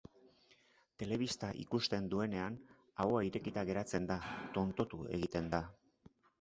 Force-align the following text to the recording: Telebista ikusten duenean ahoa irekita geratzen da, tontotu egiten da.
Telebista 1.03 1.49
ikusten 1.65 2.07
duenean 2.15 2.57
ahoa 3.05 3.21
irekita 3.29 3.67
geratzen 3.73 4.11
da, 4.15 4.19
tontotu 4.59 5.05
egiten 5.21 5.57
da. 5.57 5.65